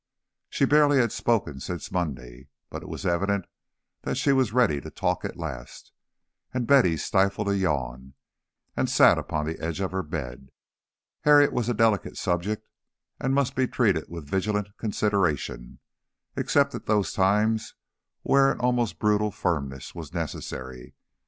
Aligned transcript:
She 0.49 0.65
barely 0.65 0.97
had 0.97 1.11
spoken 1.11 1.59
since 1.59 1.91
Monday; 1.91 2.47
but 2.71 2.81
it 2.81 2.89
was 2.89 3.05
evident 3.05 3.45
that 4.01 4.17
she 4.17 4.31
was 4.31 4.51
ready 4.51 4.81
to 4.81 4.89
talk 4.89 5.23
at 5.23 5.37
last, 5.37 5.91
and 6.51 6.65
Betty 6.65 6.97
stifled 6.97 7.47
a 7.47 7.55
yawn 7.55 8.15
and 8.75 8.89
sat 8.89 9.19
upon 9.19 9.45
the 9.45 9.59
edge 9.59 9.79
of 9.79 9.91
her 9.91 10.01
bed. 10.01 10.49
Harriet 11.19 11.53
was 11.53 11.69
a 11.69 11.75
delicate 11.75 12.17
subject 12.17 12.67
and 13.19 13.35
must 13.35 13.53
be 13.55 13.67
treated 13.67 14.05
with 14.09 14.25
vigilant 14.27 14.75
consideration, 14.77 15.77
except 16.35 16.73
at 16.73 16.87
those 16.87 17.13
times 17.13 17.75
where 18.23 18.51
an 18.51 18.59
almost 18.59 18.97
brutal 18.97 19.29
firmness 19.29 19.93
was 19.93 20.15
necessary. 20.15 20.95